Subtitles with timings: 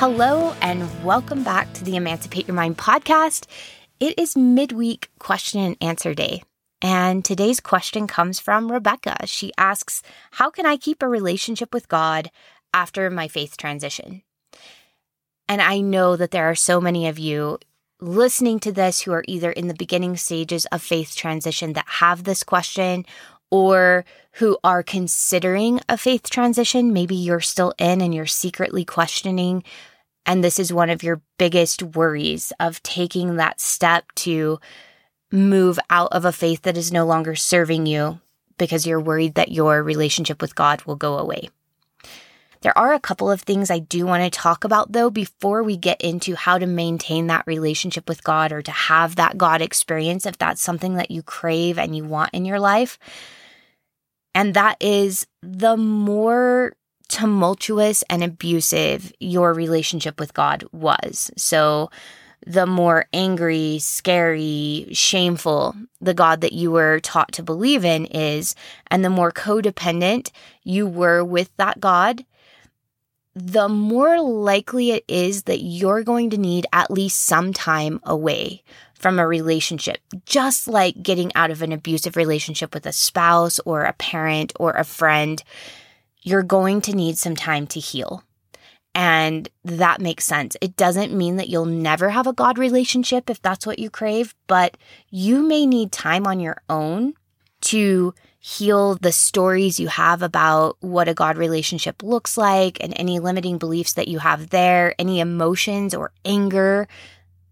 [0.00, 3.44] Hello, and welcome back to the Emancipate Your Mind podcast.
[4.00, 6.42] It is midweek question and answer day.
[6.80, 9.26] And today's question comes from Rebecca.
[9.26, 12.30] She asks, How can I keep a relationship with God
[12.72, 14.22] after my faith transition?
[15.46, 17.58] And I know that there are so many of you
[18.00, 22.24] listening to this who are either in the beginning stages of faith transition that have
[22.24, 23.04] this question
[23.50, 26.94] or who are considering a faith transition.
[26.94, 29.62] Maybe you're still in and you're secretly questioning
[30.26, 34.60] and this is one of your biggest worries of taking that step to
[35.32, 38.20] move out of a faith that is no longer serving you
[38.58, 41.48] because you're worried that your relationship with God will go away.
[42.62, 45.78] There are a couple of things I do want to talk about though before we
[45.78, 50.26] get into how to maintain that relationship with God or to have that God experience
[50.26, 52.98] if that's something that you crave and you want in your life.
[54.34, 56.76] And that is the more
[57.10, 61.30] tumultuous and abusive your relationship with God was.
[61.36, 61.90] So,
[62.46, 68.54] the more angry, scary, shameful the God that you were taught to believe in is,
[68.86, 70.30] and the more codependent
[70.62, 72.24] you were with that God,
[73.34, 78.62] the more likely it is that you're going to need at least some time away
[78.94, 83.84] from a relationship, just like getting out of an abusive relationship with a spouse or
[83.84, 85.42] a parent or a friend
[86.22, 88.22] you're going to need some time to heal.
[88.94, 90.56] And that makes sense.
[90.60, 94.34] It doesn't mean that you'll never have a God relationship if that's what you crave,
[94.46, 94.76] but
[95.10, 97.14] you may need time on your own
[97.62, 103.18] to heal the stories you have about what a God relationship looks like and any
[103.18, 106.88] limiting beliefs that you have there, any emotions or anger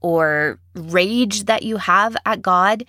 [0.01, 2.85] or rage that you have at God.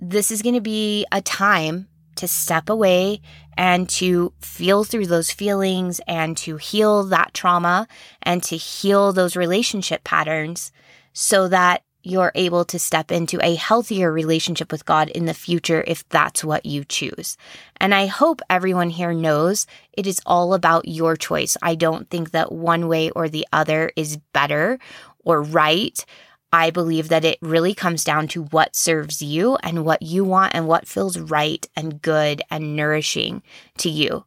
[0.00, 3.20] This is going to be a time to step away
[3.56, 7.88] and to feel through those feelings and to heal that trauma
[8.22, 10.72] and to heal those relationship patterns
[11.12, 15.82] so that you're able to step into a healthier relationship with God in the future
[15.88, 17.36] if that's what you choose.
[17.80, 21.56] And I hope everyone here knows it is all about your choice.
[21.62, 24.78] I don't think that one way or the other is better
[25.24, 26.04] or right.
[26.52, 30.54] I believe that it really comes down to what serves you and what you want
[30.54, 33.42] and what feels right and good and nourishing
[33.78, 34.24] to you.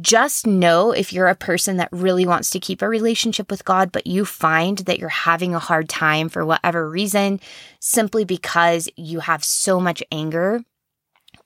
[0.00, 3.92] Just know if you're a person that really wants to keep a relationship with God,
[3.92, 7.40] but you find that you're having a hard time for whatever reason,
[7.80, 10.64] simply because you have so much anger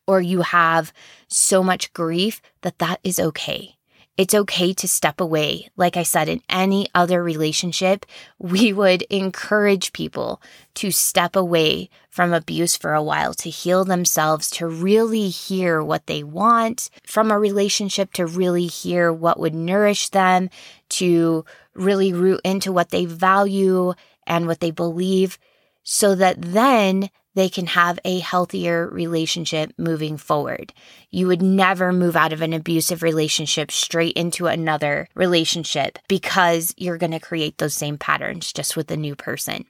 [0.07, 0.93] or you have
[1.29, 3.78] so much grief, that that is okay.
[4.19, 5.69] It's okay to step away.
[5.77, 8.05] Like I said, in any other relationship,
[8.39, 10.43] we would encourage people
[10.75, 16.07] to step away from abuse for a while, to heal themselves, to really hear what
[16.07, 20.51] they want from a relationship, to really hear what would nourish them,
[20.89, 23.95] to really root into what they value
[24.27, 25.39] and what they believe,
[25.85, 30.73] so that then they can have a healthier relationship moving forward.
[31.11, 36.99] You would never move out of an abusive relationship straight into another relationship because you're
[36.99, 39.67] going to create those same patterns just with a new person.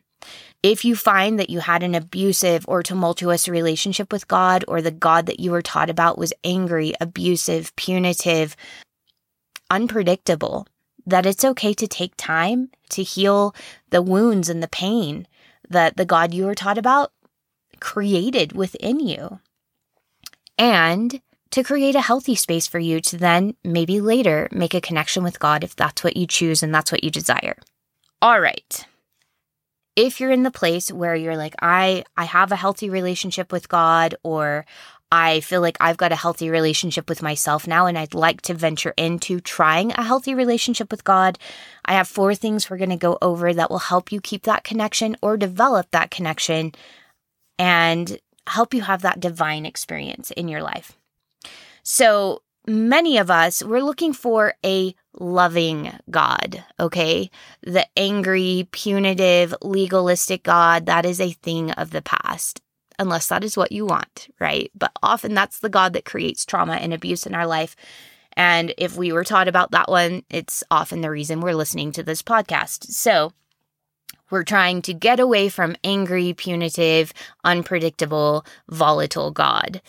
[0.63, 4.91] If you find that you had an abusive or tumultuous relationship with God, or the
[4.91, 8.57] God that you were taught about was angry, abusive, punitive,
[9.71, 10.67] unpredictable,
[11.07, 13.55] that it's okay to take time to heal
[13.91, 15.27] the wounds and the pain
[15.69, 17.13] that the God you were taught about
[17.81, 19.41] created within you.
[20.59, 21.21] And
[21.51, 25.41] to create a healthy space for you to then maybe later make a connection with
[25.41, 27.57] God if that's what you choose and that's what you desire.
[28.21, 28.87] All right.
[29.97, 33.69] If you're in the place where you're like I I have a healthy relationship with
[33.69, 34.67] God or
[35.11, 38.55] I feel like I've got a healthy relationship with myself now and I'd like to
[38.55, 41.39] venture into trying a healthy relationship with God.
[41.85, 44.65] I have four things we're going to go over that will help you keep that
[44.65, 46.73] connection or develop that connection
[47.59, 50.97] and help you have that divine experience in your life.
[51.83, 57.31] So, many of us, we're looking for a loving God, okay?
[57.63, 62.61] The angry, punitive, legalistic God, that is a thing of the past.
[62.99, 64.71] unless that is what you want, right?
[64.75, 67.77] But often that's the God that creates trauma and abuse in our life.
[68.33, 72.03] And if we were taught about that one, it's often the reason we're listening to
[72.03, 72.85] this podcast.
[72.91, 73.33] So
[74.31, 77.13] we're trying to get away from angry, punitive,
[77.45, 79.81] unpredictable, volatile God.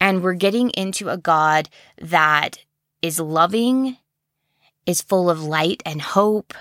[0.00, 1.68] And we're getting into a God
[2.00, 2.58] that
[3.02, 3.96] is loving,
[4.86, 6.54] is full of light and hope,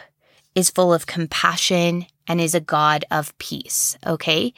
[0.55, 3.97] is full of compassion, and is a God of peace.
[4.05, 4.53] Okay.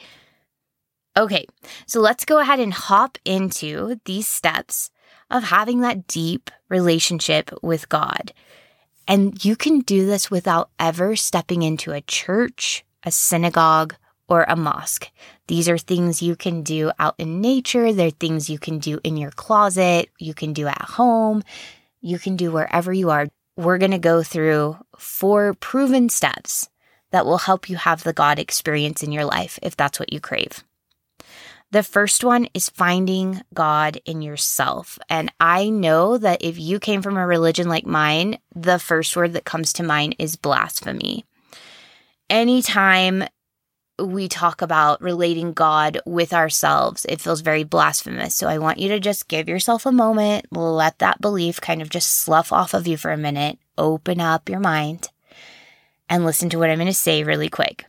[1.16, 1.46] Okay,
[1.86, 4.90] so let's go ahead and hop into these steps
[5.30, 8.32] of having that deep relationship with God.
[9.06, 13.94] And you can do this without ever stepping into a church, a synagogue,
[14.28, 15.10] or a mosque.
[15.48, 17.92] These are things you can do out in nature.
[17.92, 20.08] They're things you can do in your closet.
[20.18, 21.42] You can do at home.
[22.00, 23.26] You can do wherever you are.
[23.56, 26.68] We're going to go through four proven steps
[27.10, 30.20] that will help you have the God experience in your life if that's what you
[30.20, 30.62] crave.
[31.72, 34.98] The first one is finding God in yourself.
[35.08, 39.34] And I know that if you came from a religion like mine, the first word
[39.34, 41.24] that comes to mind is blasphemy.
[42.28, 43.24] Anytime
[44.00, 48.34] we talk about relating God with ourselves, it feels very blasphemous.
[48.34, 51.90] So I want you to just give yourself a moment, let that belief kind of
[51.90, 55.08] just slough off of you for a minute, open up your mind,
[56.08, 57.84] and listen to what I'm going to say really quick.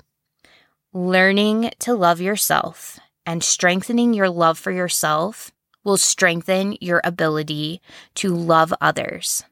[0.94, 5.51] Learning to love yourself and strengthening your love for yourself
[5.83, 7.81] will strengthen your ability
[8.15, 9.44] to love others.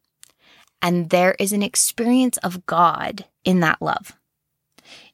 [0.81, 4.15] And there is an experience of God in that love.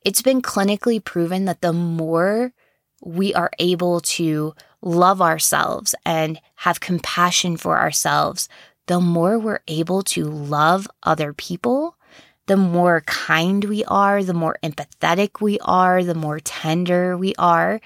[0.01, 2.53] It's been clinically proven that the more
[3.01, 8.47] we are able to love ourselves and have compassion for ourselves,
[8.87, 11.97] the more we're able to love other people,
[12.45, 17.81] the more kind we are, the more empathetic we are, the more tender we are.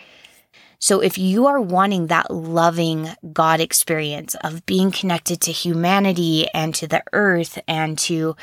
[0.79, 6.73] So if you are wanting that loving God experience of being connected to humanity and
[6.75, 8.37] to the earth and to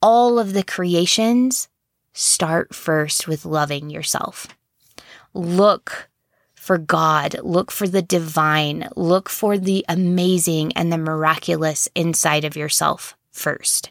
[0.00, 1.68] all of the creations,
[2.12, 4.46] start first with loving yourself.
[5.34, 6.08] Look
[6.54, 12.56] for God, look for the divine, look for the amazing and the miraculous inside of
[12.56, 13.90] yourself first.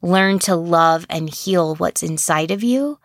[0.00, 2.98] Learn to love and heal what's inside of you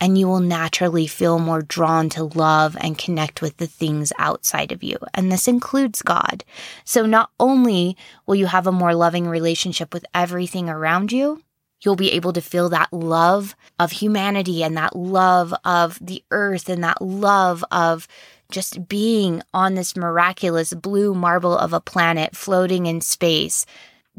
[0.00, 4.70] and you will naturally feel more drawn to love and connect with the things outside
[4.72, 4.98] of you.
[5.14, 6.44] And this includes God.
[6.84, 7.96] So not only
[8.26, 11.42] will you have a more loving relationship with everything around you,
[11.80, 16.68] you'll be able to feel that love of humanity and that love of the earth
[16.68, 18.06] and that love of
[18.50, 23.64] just being on this miraculous blue marble of a planet floating in space.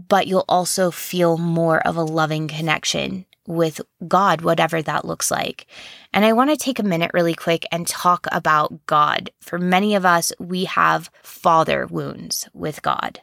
[0.07, 5.65] But you'll also feel more of a loving connection with God, whatever that looks like.
[6.13, 9.31] And I want to take a minute really quick and talk about God.
[9.41, 13.21] For many of us, we have father wounds with God.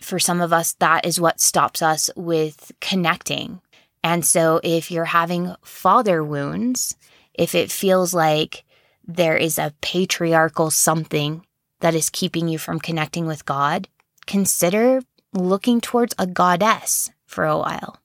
[0.00, 3.60] For some of us, that is what stops us with connecting.
[4.02, 6.96] And so if you're having father wounds,
[7.34, 8.64] if it feels like
[9.06, 11.44] there is a patriarchal something
[11.80, 13.88] that is keeping you from connecting with God,
[14.26, 15.02] consider
[15.32, 17.99] looking towards a goddess for a while.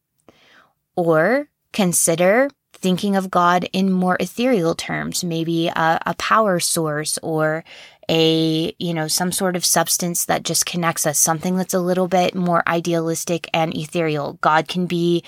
[0.95, 7.63] Or consider thinking of God in more ethereal terms, maybe a, a, power source or
[8.09, 12.07] a, you know, some sort of substance that just connects us, something that's a little
[12.07, 14.33] bit more idealistic and ethereal.
[14.41, 15.23] God can be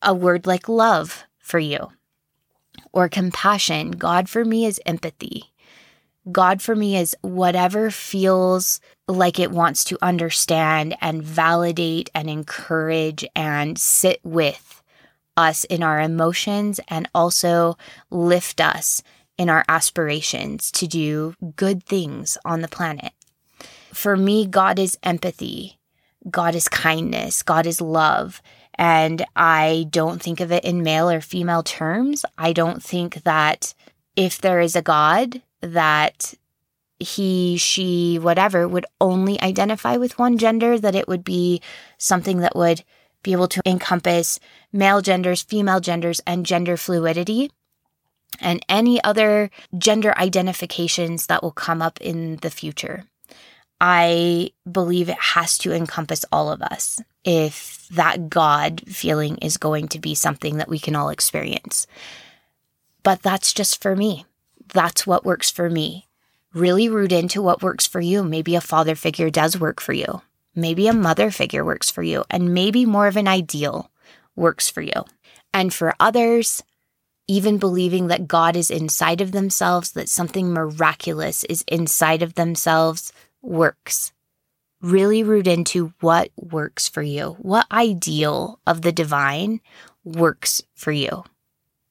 [0.00, 1.88] a word like love for you
[2.92, 3.92] or compassion.
[3.92, 5.52] God for me is empathy.
[6.30, 13.24] God for me is whatever feels like it wants to understand and validate and encourage
[13.34, 14.81] and sit with
[15.36, 17.76] us in our emotions and also
[18.10, 19.02] lift us
[19.38, 23.12] in our aspirations to do good things on the planet.
[23.92, 25.78] For me, God is empathy,
[26.30, 28.40] God is kindness, God is love.
[28.74, 32.24] And I don't think of it in male or female terms.
[32.38, 33.74] I don't think that
[34.16, 36.34] if there is a God, that
[36.98, 41.60] he, she, whatever would only identify with one gender, that it would be
[41.98, 42.82] something that would
[43.22, 44.40] be able to encompass
[44.72, 47.50] male genders, female genders, and gender fluidity
[48.40, 53.04] and any other gender identifications that will come up in the future.
[53.80, 59.88] I believe it has to encompass all of us if that God feeling is going
[59.88, 61.86] to be something that we can all experience.
[63.02, 64.24] But that's just for me.
[64.72, 66.06] That's what works for me.
[66.54, 68.22] Really root into what works for you.
[68.22, 70.22] Maybe a father figure does work for you.
[70.54, 73.90] Maybe a mother figure works for you, and maybe more of an ideal
[74.36, 75.04] works for you.
[75.54, 76.62] And for others,
[77.28, 83.12] even believing that God is inside of themselves, that something miraculous is inside of themselves,
[83.40, 84.12] works.
[84.80, 89.60] Really root into what works for you, what ideal of the divine
[90.04, 91.24] works for you,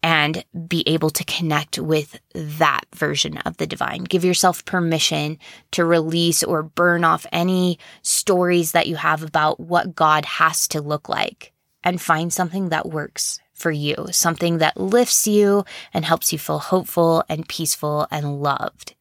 [0.04, 4.04] and be able to connect with that version of the divine.
[4.04, 5.38] Give yourself permission
[5.72, 10.82] to release or burn off any stories that you have about what God has to
[10.82, 11.54] look like
[11.84, 16.60] and find something that works for you, something that lifts you and helps you feel
[16.60, 18.96] hopeful and peaceful and loved.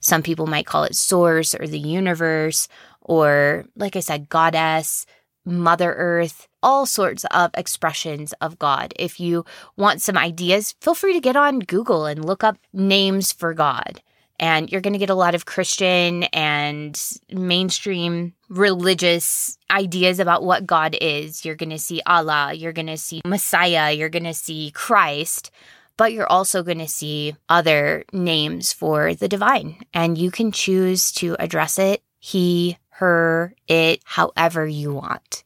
[0.00, 2.68] Some people might call it source or the universe,
[3.00, 5.06] or like I said, goddess,
[5.44, 8.92] Mother Earth, all sorts of expressions of God.
[8.96, 9.44] If you
[9.76, 14.02] want some ideas, feel free to get on Google and look up names for God
[14.40, 16.98] and you're going to get a lot of Christian and
[17.30, 21.44] mainstream religious ideas about what God is.
[21.44, 25.50] You're going to see Allah, you're going to see Messiah, you're going to see Christ,
[25.98, 29.76] but you're also going to see other names for the divine.
[29.92, 35.42] And you can choose to address it he, her, it, however you want.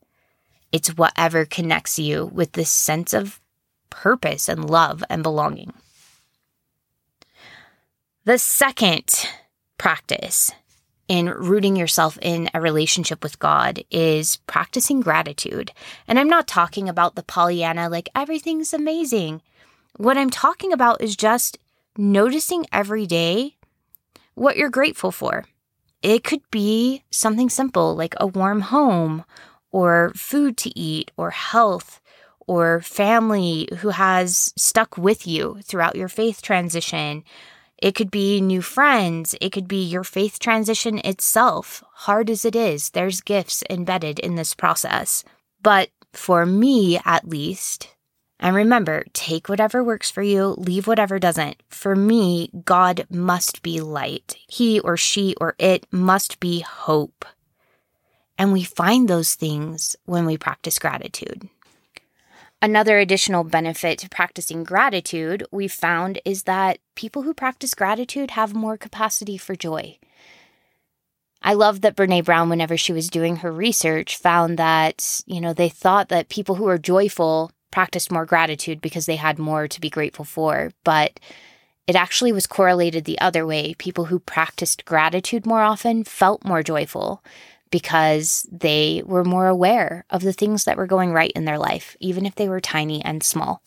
[0.74, 3.40] It's whatever connects you with this sense of
[3.90, 5.72] purpose and love and belonging.
[8.24, 9.28] The second
[9.78, 10.50] practice
[11.06, 15.70] in rooting yourself in a relationship with God is practicing gratitude.
[16.08, 19.42] And I'm not talking about the Pollyanna, like everything's amazing.
[19.96, 21.56] What I'm talking about is just
[21.96, 23.54] noticing every day
[24.34, 25.44] what you're grateful for.
[26.02, 29.24] It could be something simple like a warm home,
[29.74, 32.00] or food to eat, or health,
[32.46, 37.24] or family who has stuck with you throughout your faith transition
[37.84, 39.34] it could be new friends.
[39.42, 41.84] It could be your faith transition itself.
[41.92, 45.22] Hard as it is, there's gifts embedded in this process.
[45.62, 47.94] But for me, at least,
[48.40, 51.62] and remember, take whatever works for you, leave whatever doesn't.
[51.68, 54.36] For me, God must be light.
[54.48, 57.26] He or she or it must be hope.
[58.38, 61.48] And we find those things when we practice gratitude.
[62.60, 68.54] Another additional benefit to practicing gratitude we found is that people who practice gratitude have
[68.54, 69.98] more capacity for joy.
[71.42, 75.52] I love that Brene Brown, whenever she was doing her research, found that, you know,
[75.52, 79.80] they thought that people who are joyful practiced more gratitude because they had more to
[79.80, 80.70] be grateful for.
[80.84, 81.20] But
[81.86, 83.74] it actually was correlated the other way.
[83.74, 87.22] People who practiced gratitude more often felt more joyful
[87.74, 91.96] because they were more aware of the things that were going right in their life,
[91.98, 93.64] even if they were tiny and small.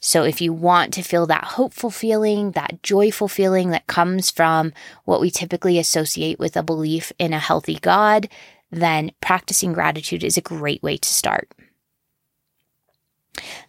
[0.00, 4.72] So, if you want to feel that hopeful feeling, that joyful feeling that comes from
[5.04, 8.28] what we typically associate with a belief in a healthy God,
[8.72, 11.48] then practicing gratitude is a great way to start.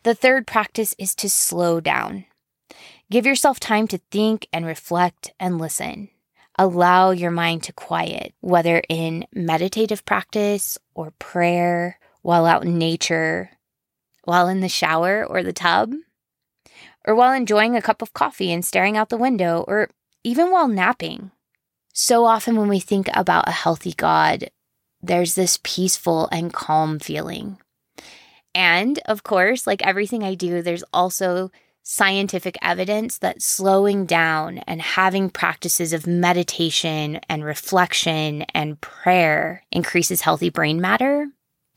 [0.01, 2.25] The third practice is to slow down.
[3.11, 6.09] Give yourself time to think and reflect and listen
[6.59, 13.49] allow your mind to quiet, whether in meditative practice or prayer, while out in nature,
[14.25, 15.93] while in the shower or the tub,
[17.07, 19.89] or while enjoying a cup of coffee and staring out the window, or
[20.25, 21.31] even while napping.
[21.93, 24.51] So often, when we think about a healthy God,
[25.01, 27.57] there's this peaceful and calm feeling.
[28.53, 31.51] And of course, like everything I do, there's also
[31.83, 40.21] scientific evidence that slowing down and having practices of meditation and reflection and prayer increases
[40.21, 41.27] healthy brain matter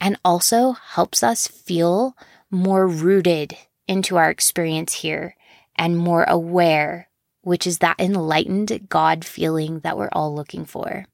[0.00, 2.16] and also helps us feel
[2.50, 3.56] more rooted
[3.88, 5.36] into our experience here
[5.76, 7.08] and more aware,
[7.42, 11.06] which is that enlightened God feeling that we're all looking for.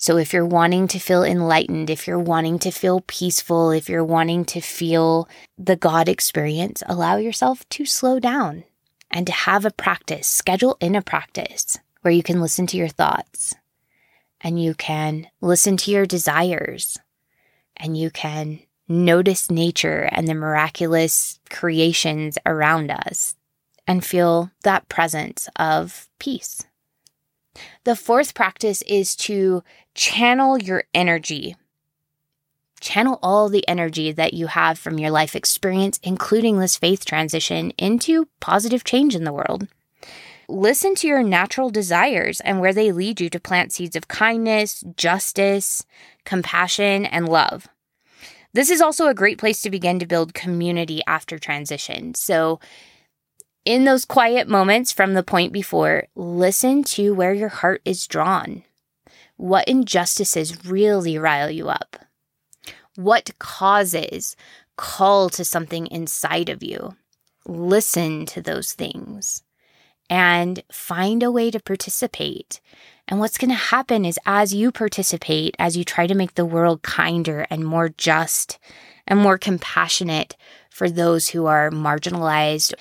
[0.00, 4.04] So if you're wanting to feel enlightened, if you're wanting to feel peaceful, if you're
[4.04, 5.28] wanting to feel
[5.58, 8.62] the God experience, allow yourself to slow down
[9.10, 12.88] and to have a practice, schedule in a practice where you can listen to your
[12.88, 13.56] thoughts
[14.40, 16.96] and you can listen to your desires
[17.76, 23.34] and you can notice nature and the miraculous creations around us
[23.84, 26.64] and feel that presence of peace.
[27.84, 29.62] The fourth practice is to
[29.98, 31.56] channel your energy.
[32.80, 37.72] Channel all the energy that you have from your life experience, including this faith transition,
[37.76, 39.66] into positive change in the world.
[40.48, 44.84] Listen to your natural desires and where they lead you to plant seeds of kindness,
[44.94, 45.84] justice,
[46.24, 47.66] compassion, and love.
[48.52, 52.14] This is also a great place to begin to build community after transition.
[52.14, 52.60] So,
[53.64, 58.62] in those quiet moments from the point before, listen to where your heart is drawn.
[59.38, 61.96] What injustices really rile you up?
[62.94, 64.36] What causes
[64.76, 66.94] call to something inside of you?
[67.48, 69.42] listen to those things
[70.10, 72.60] and find a way to participate.
[73.08, 76.44] And what's going to happen is as you participate, as you try to make the
[76.44, 78.58] world kinder and more just
[79.06, 80.36] and more compassionate
[80.70, 82.74] for those who are marginalized,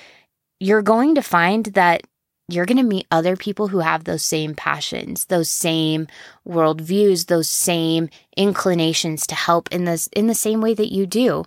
[0.60, 2.04] you're going to find that
[2.48, 6.08] you're going to meet other people who have those same passions, those same
[6.48, 11.44] worldviews, those same inclinations to help in this in the same way that you do.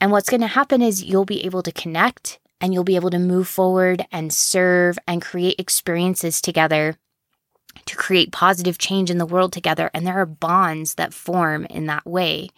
[0.00, 3.10] And what's going to happen is you'll be able to connect and you'll be able
[3.10, 6.96] to move forward and serve and create experiences together
[7.86, 9.90] to create positive change in the world together.
[9.92, 12.50] And there are bonds that form in that way.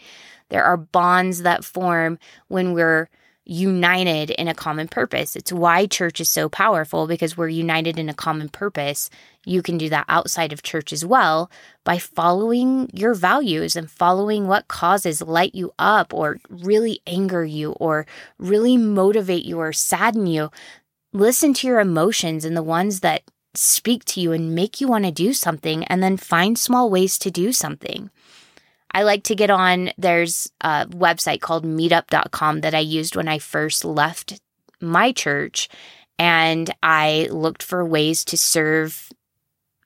[0.48, 3.08] There are bonds that form when we're
[3.46, 5.36] united in a common purpose.
[5.36, 9.10] It's why church is so powerful because we're united in a common purpose.
[9.44, 11.50] You can do that outside of church as well
[11.84, 17.72] by following your values and following what causes light you up or really anger you
[17.72, 18.06] or
[18.38, 20.50] really motivate you or sadden you.
[21.12, 23.22] Listen to your emotions and the ones that
[23.54, 27.18] speak to you and make you want to do something, and then find small ways
[27.18, 28.10] to do something.
[28.94, 33.38] I like to get on, there's a website called meetup.com that I used when I
[33.40, 34.40] first left
[34.80, 35.68] my church.
[36.16, 39.10] And I looked for ways to serve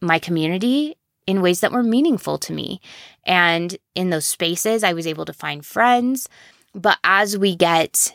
[0.03, 0.97] my community
[1.27, 2.81] in ways that were meaningful to me.
[3.25, 6.29] And in those spaces, I was able to find friends.
[6.75, 8.15] But as we get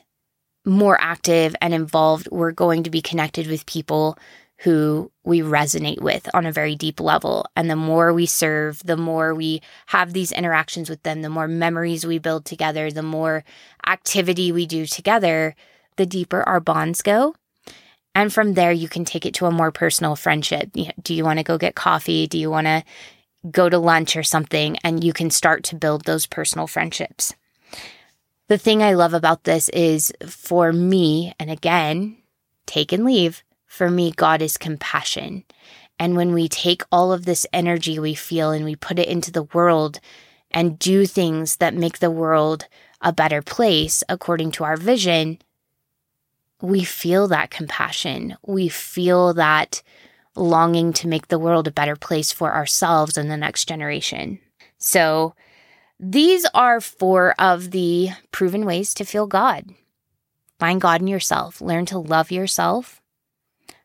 [0.63, 4.17] more active and involved, we're going to be connected with people
[4.63, 7.45] who we resonate with on a very deep level.
[7.53, 11.49] And the more we serve, the more we have these interactions with them, the more
[11.49, 13.43] memories we build together, the more
[13.85, 15.53] activity we do together,
[15.97, 17.35] the deeper our bonds go.
[18.15, 20.71] And from there, you can take it to a more personal friendship.
[21.01, 22.25] Do you want to go get coffee?
[22.25, 22.85] Do you want to
[23.51, 24.77] go to lunch or something?
[24.81, 27.33] And you can start to build those personal friendships.
[28.47, 32.17] The thing I love about this is for me, and again,
[32.65, 35.43] take and leave for me, God is compassion.
[35.97, 39.31] And when we take all of this energy we feel and we put it into
[39.31, 39.99] the world
[40.51, 42.67] and do things that make the world
[43.01, 45.39] a better place according to our vision,
[46.61, 48.37] we feel that compassion.
[48.45, 49.81] We feel that
[50.35, 54.37] longing to make the world a better place for ourselves and the next generation.
[54.77, 55.33] So,
[55.99, 59.73] these are four of the proven ways to feel God.
[60.59, 63.01] Find God in yourself, learn to love yourself,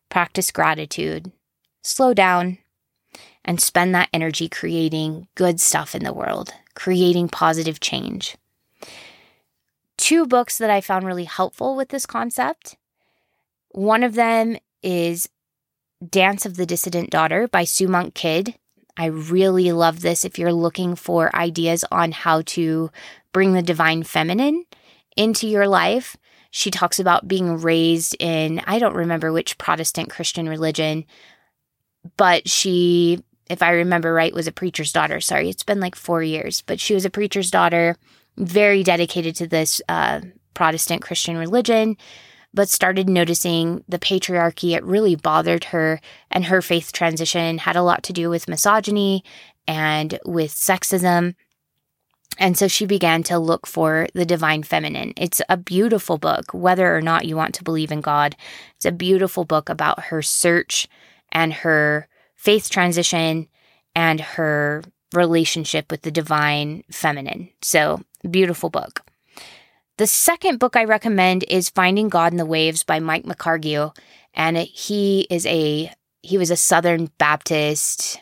[0.08, 1.32] practice gratitude,
[1.82, 2.58] slow down,
[3.44, 8.36] and spend that energy creating good stuff in the world, creating positive change.
[9.96, 12.76] Two books that I found really helpful with this concept.
[13.70, 15.28] One of them is
[16.06, 18.54] Dance of the Dissident Daughter by Sue Monk Kidd.
[18.96, 22.90] I really love this if you're looking for ideas on how to
[23.32, 24.64] bring the divine feminine
[25.16, 26.16] into your life
[26.50, 31.04] she talks about being raised in, I don't remember which Protestant Christian religion,
[32.16, 35.20] but she, if I remember right, was a preacher's daughter.
[35.20, 37.96] Sorry, it's been like four years, but she was a preacher's daughter,
[38.36, 40.20] very dedicated to this uh,
[40.54, 41.96] Protestant Christian religion,
[42.54, 44.74] but started noticing the patriarchy.
[44.74, 49.22] It really bothered her, and her faith transition had a lot to do with misogyny
[49.66, 51.34] and with sexism.
[52.36, 55.12] And so she began to look for the divine feminine.
[55.16, 58.36] It's a beautiful book, whether or not you want to believe in God.
[58.76, 60.86] It's a beautiful book about her search
[61.32, 63.48] and her faith transition
[63.94, 67.48] and her relationship with the divine feminine.
[67.62, 69.02] So, beautiful book.
[69.96, 73.96] The second book I recommend is Finding God in the Waves by Mike McHargue.
[74.34, 78.20] And he is a he was a Southern Baptist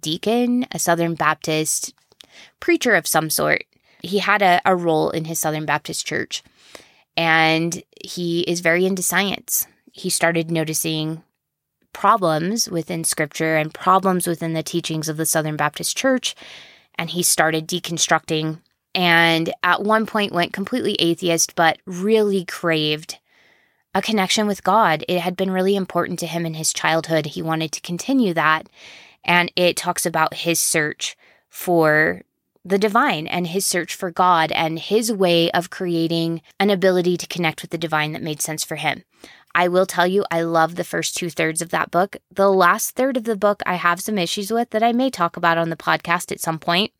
[0.00, 1.94] deacon, a Southern Baptist
[2.60, 3.64] preacher of some sort.
[4.02, 6.42] He had a, a role in his Southern Baptist church,
[7.16, 9.66] and he is very into science.
[9.92, 11.22] He started noticing
[11.92, 16.34] problems within scripture and problems within the teachings of the Southern Baptist Church,
[16.96, 18.58] and he started deconstructing
[18.94, 23.18] and at one point went completely atheist, but really craved
[23.94, 25.04] a connection with God.
[25.08, 27.26] It had been really important to him in his childhood.
[27.26, 28.68] He wanted to continue that.
[29.24, 31.16] And it talks about his search
[31.52, 32.22] for
[32.64, 37.26] the divine and his search for God and his way of creating an ability to
[37.26, 39.04] connect with the divine that made sense for him.
[39.54, 42.16] I will tell you, I love the first two thirds of that book.
[42.34, 45.36] The last third of the book, I have some issues with that I may talk
[45.36, 46.92] about on the podcast at some point.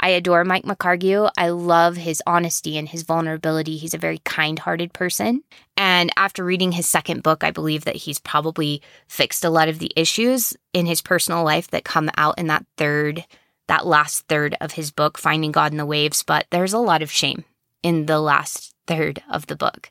[0.00, 1.30] I adore Mike McHargue.
[1.36, 3.76] I love his honesty and his vulnerability.
[3.76, 5.44] He's a very kind hearted person.
[5.76, 9.78] And after reading his second book, I believe that he's probably fixed a lot of
[9.78, 13.24] the issues in his personal life that come out in that third
[13.72, 17.00] that last third of his book, Finding God in the Waves, but there's a lot
[17.00, 17.42] of shame
[17.82, 19.90] in the last third of the book.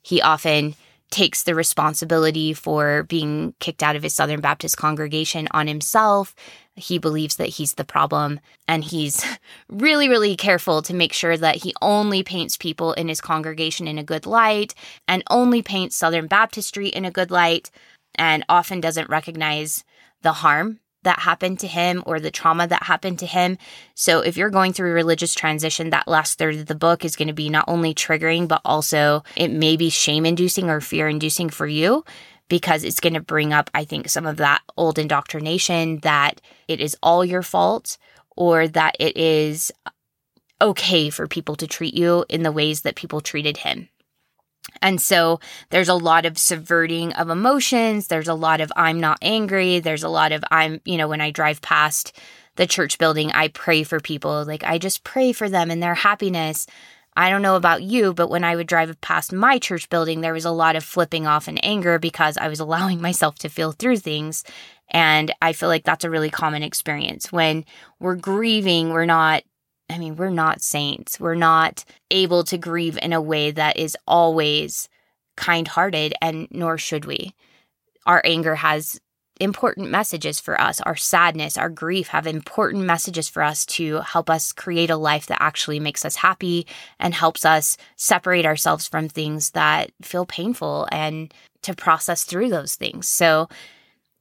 [0.00, 0.74] He often
[1.10, 6.34] takes the responsibility for being kicked out of his Southern Baptist congregation on himself.
[6.74, 9.22] He believes that he's the problem, and he's
[9.68, 13.98] really, really careful to make sure that he only paints people in his congregation in
[13.98, 14.74] a good light
[15.06, 17.70] and only paints Southern Baptistry in a good light,
[18.14, 19.84] and often doesn't recognize
[20.22, 23.56] the harm that happened to him or the trauma that happened to him.
[23.94, 27.16] So, if you're going through a religious transition, that last third of the book is
[27.16, 31.08] going to be not only triggering, but also it may be shame inducing or fear
[31.08, 32.04] inducing for you
[32.48, 36.80] because it's going to bring up, I think, some of that old indoctrination that it
[36.80, 37.96] is all your fault
[38.36, 39.72] or that it is
[40.60, 43.88] okay for people to treat you in the ways that people treated him.
[44.82, 48.06] And so there's a lot of subverting of emotions.
[48.06, 49.80] There's a lot of I'm not angry.
[49.80, 52.16] There's a lot of I'm, you know, when I drive past
[52.56, 54.44] the church building, I pray for people.
[54.44, 56.66] Like I just pray for them and their happiness.
[57.16, 60.32] I don't know about you, but when I would drive past my church building, there
[60.32, 63.72] was a lot of flipping off and anger because I was allowing myself to feel
[63.72, 64.44] through things.
[64.90, 67.32] And I feel like that's a really common experience.
[67.32, 67.64] When
[67.98, 69.42] we're grieving, we're not
[69.90, 71.18] I mean, we're not saints.
[71.18, 74.88] We're not able to grieve in a way that is always
[75.36, 77.34] kind hearted, and nor should we.
[78.06, 79.00] Our anger has
[79.40, 80.80] important messages for us.
[80.80, 85.26] Our sadness, our grief have important messages for us to help us create a life
[85.26, 86.66] that actually makes us happy
[86.98, 92.74] and helps us separate ourselves from things that feel painful and to process through those
[92.74, 93.08] things.
[93.08, 93.48] So,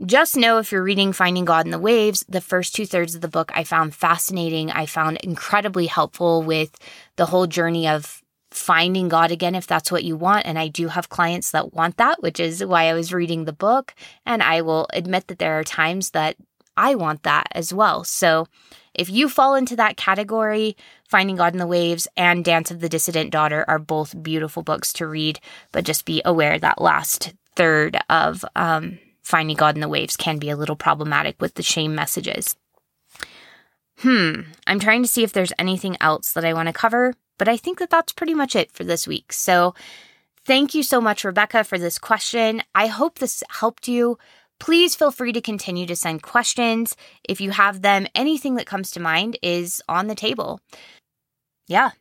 [0.06, 3.22] just know if you're reading Finding God in the Waves, the first two thirds of
[3.22, 4.72] the book I found fascinating.
[4.72, 6.78] I found incredibly helpful with
[7.16, 10.46] the whole journey of finding God again, if that's what you want.
[10.46, 13.54] And I do have clients that want that, which is why I was reading the
[13.54, 13.94] book.
[14.26, 16.36] And I will admit that there are times that
[16.76, 18.04] I want that as well.
[18.04, 18.48] So
[18.94, 22.90] if you fall into that category, Finding God in the Waves and Dance of the
[22.90, 25.40] Dissident Daughter are both beautiful books to read,
[25.72, 30.38] but just be aware that last third of um, finding God in the waves can
[30.38, 32.56] be a little problematic with the shame messages.
[34.00, 37.48] Hmm, I'm trying to see if there's anything else that I want to cover, but
[37.48, 39.34] I think that that's pretty much it for this week.
[39.34, 39.76] So,
[40.46, 42.62] thank you so much, Rebecca, for this question.
[42.74, 44.18] I hope this helped you.
[44.60, 46.96] Please feel free to continue to send questions.
[47.28, 50.62] If you have them, anything that comes to mind is on the table.
[51.68, 51.92] Yeah,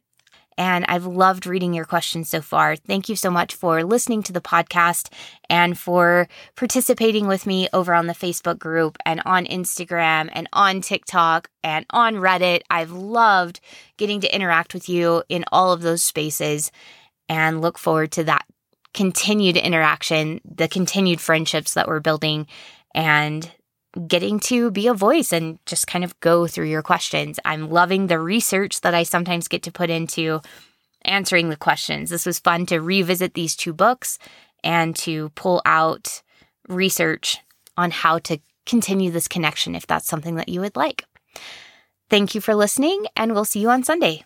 [0.58, 2.76] and I've loved reading your questions so far.
[2.76, 5.12] Thank you so much for listening to the podcast
[5.50, 10.80] and for participating with me over on the Facebook group and on Instagram and on
[10.80, 12.62] TikTok and on Reddit.
[12.70, 13.60] I've loved
[13.96, 16.70] getting to interact with you in all of those spaces
[17.28, 18.46] and look forward to that
[18.94, 22.46] continued interaction, the continued friendships that we're building,
[22.94, 23.50] and
[24.06, 27.40] getting to be a voice and just kind of go through your questions.
[27.44, 30.40] I'm loving the research that I sometimes get to put into
[31.04, 32.10] answering the questions.
[32.10, 34.18] This was fun to revisit these two books
[34.62, 36.22] and to pull out
[36.68, 37.38] research
[37.76, 41.04] on how to continue this connection if that's something that you would like.
[42.10, 44.24] Thank you for listening, and we'll see you on Sunday.